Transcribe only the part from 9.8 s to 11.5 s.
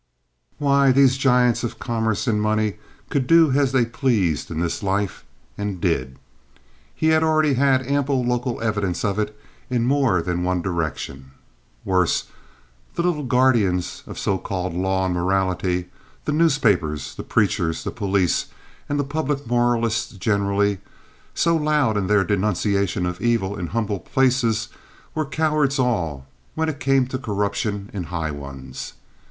more than one direction.